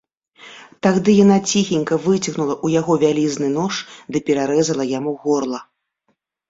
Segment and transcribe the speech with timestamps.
[0.85, 3.73] Тагды яна ціхенька выцягнула ў яго вялізны нож
[4.15, 5.59] ды перарэзала яму горла.